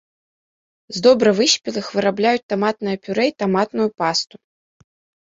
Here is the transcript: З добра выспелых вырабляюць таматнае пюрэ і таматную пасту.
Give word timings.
З 0.95 1.01
добра 1.07 1.33
выспелых 1.39 1.85
вырабляюць 1.97 2.47
таматнае 2.53 2.95
пюрэ 3.03 3.25
і 3.31 3.35
таматную 3.43 3.87
пасту. 4.03 4.35